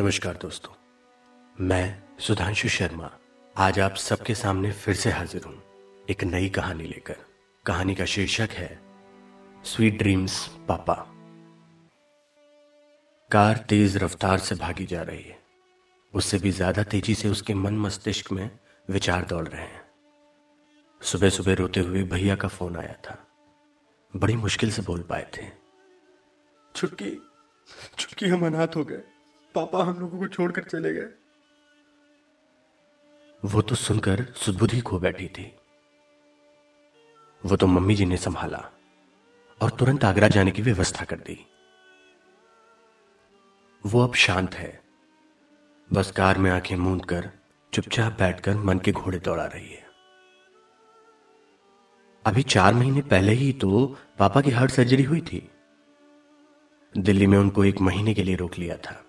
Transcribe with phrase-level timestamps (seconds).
[0.00, 0.72] नमस्कार दोस्तों,
[1.56, 3.10] मैं सुधांशु शर्मा।
[3.56, 7.16] आज आप सबके सामने फिर से हाजिर हूँ एक नई कहानी लेकर।
[7.64, 8.68] कहानी का शीर्षक है,
[9.64, 10.94] स्वीट ड्रीम्स, पापा।
[13.30, 15.38] कार तेज रफ्तार से भागी जा रही है।
[16.14, 18.50] उससे भी ज़्यादा तेज़ी से उसके मन मस्तिष्क में
[18.88, 19.84] विचार दौड़ रहे हैं।
[21.00, 23.18] सुबह सुबह रोते हुए भैया का फ़ोन आया था।
[24.14, 25.46] बड़ी मुश्किल से बोल पाए थे,
[26.74, 27.16] छुटकी
[27.98, 29.02] छुटकी हम अनाथ हो गए।
[29.54, 31.08] पापा हम लोगों को छोड़कर चले गए।
[33.44, 35.56] वो तो सुनकर सुदबुद्धि खो बैठी थी।
[37.46, 38.70] वो तो मम्मी जी ने संभाला
[39.62, 41.46] और तुरंत आगरा जाने की व्यवस्था कर दी।
[43.86, 44.82] वो अब शांत है।
[45.92, 47.30] बस कार में आँखें मूंद कर,
[47.74, 49.86] चुपचाप बैठकर मन के घोड़े दौड़ा रही है।
[52.26, 55.50] अभी चार महीने पहले ही तो पापा की हार्ट सर्जरी हुई थी।
[56.98, 59.04] दिल्ली में उनको एक महीने के लिए रोक लिया था।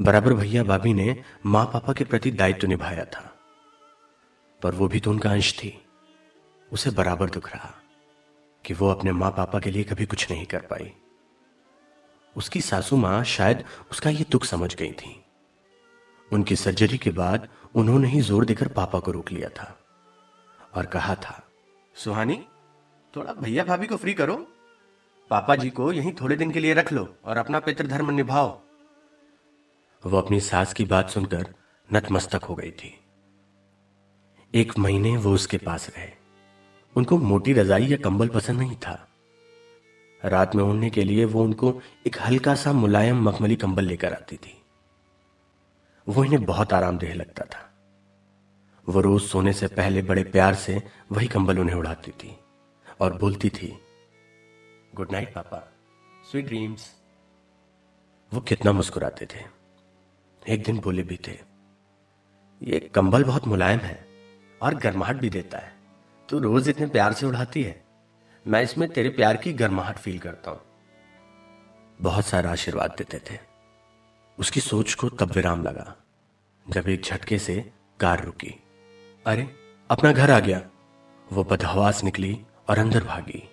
[0.00, 3.22] बराबर भैया भाभी ने माँ पापा के प्रति दायित्व निभाया था।
[4.62, 5.72] पर वो भी तो उनका अंश थी।
[6.72, 7.70] उसे बराबर दुख रहा
[8.64, 10.92] कि वो अपने माँ पापा के लिए कभी कुछ नहीं कर पाई।
[12.36, 15.24] उसकी सासू माँ शायद उसका ये दुख समझ गई थी।
[16.30, 19.78] उनकी सर्जरी के बाद उन्होंने ही ज़ोर देकर पापा को रोक लिया था
[20.74, 21.42] और कहा था,
[21.94, 22.40] सुहानी,
[23.14, 24.36] थोड़ा भैया भाभी को फ्री करो।
[25.30, 28.60] पापा जी को यहीं थोड़े दिन के लिए रख लो और अपना पितृधर्म निभाओ।
[30.06, 31.54] वो अपनी सास की बात सुनकर
[31.92, 33.00] नतमस्तक हो गई थी।
[34.54, 36.08] एक महीने वो उसके पास रहे।
[36.96, 39.08] उनको मोटी रजाई या कंबल पसंद नहीं था।
[40.24, 44.36] रात में उड़ने के लिए वो उनको एक हल्का सा मुलायम मखमली कंबल लेकर आती
[44.36, 44.62] थी।
[46.08, 47.74] वो इन्हें बहुत आरामदेह लगता था।
[48.88, 50.82] वो रोज सोने से पहले बड़े प्यार से
[51.12, 52.38] वही कंबल उन्हें उड़ाती थी
[53.00, 53.78] और बोलती थी,
[54.94, 55.72] गुड नाइट, पापा।
[56.30, 56.94] Sweet dreams.
[58.34, 59.58] वो कितना मुस्कुराते थे।
[60.48, 61.38] एक दिन बोले भी थे
[62.62, 64.08] ये कंबल बहुत मुलायम है
[64.62, 65.72] और गर्माहट भी देता है।
[66.28, 67.84] तू रोज इतने प्यार से उड़ाती है।
[68.46, 70.60] मैं इसमें तेरे प्यार की गर्माहट फील करता हूँ।
[72.00, 73.38] बहुत सारा आशीर्वाद देते थे।
[74.38, 75.96] उसकी सोच को तब विराम लगा,
[76.70, 78.62] जब एक झटके से कार रुकी।
[79.26, 79.48] अरे,
[79.90, 80.70] अपना घर आ गया।
[81.32, 83.48] वो बदहवास निकली और अंदर भागी।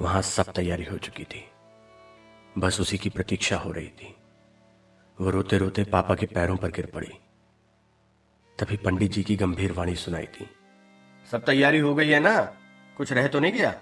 [0.00, 1.48] वहाँ सब तैयारी हो चुकी थी।
[2.58, 4.16] बस उसी की प्रतीक्षा हो रही थी।
[5.20, 7.12] वो रोते रोते पापा के पैरों पर गिर पड़ी।
[8.58, 10.48] तभी पंडित जी की गंभीर वाणी सुनाई थी
[11.30, 12.40] सब तैयारी हो गई है ना?
[12.96, 13.74] कुछ रह तो नहीं गया?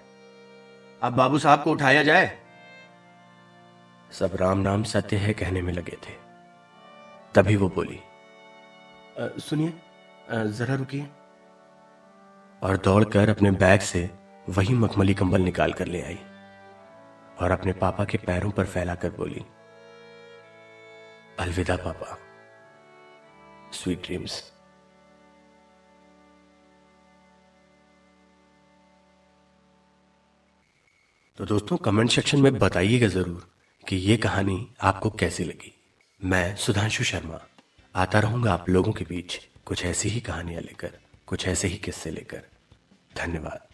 [1.03, 2.27] अब बाबू साहब को उठाया जाए।
[4.13, 6.15] सब राम नाम सत्य है कहने में लगे थे।
[7.35, 8.01] तभी वो बोली
[9.41, 9.73] सुनिए
[10.31, 11.07] जरा रुकिए।
[12.63, 14.09] और दौड़कर अपने बैग से
[14.49, 16.19] वही मखमली कंबल निकाल कर ले आई।
[17.41, 19.45] और अपने पापा के पैरों पर फैलाकर बोली
[21.39, 22.19] अलविदा, पापा।
[23.73, 24.43] स्वीट ड्रीम्स
[31.39, 33.47] तो दोस्तों कमेंट सेक्शन में बताइएगा ज़रूर
[33.85, 35.73] कि ये कहानी आपको कैसी लगी।
[36.21, 37.41] मैं सुधांशु शर्मा,
[37.95, 42.11] आता रहूँगा आप लोगों के बीच कुछ ऐसी ही कहानियाँ लेकर, कुछ ऐसे ही किस्से
[42.11, 42.43] लेकर।
[43.17, 43.69] धन्यवाद।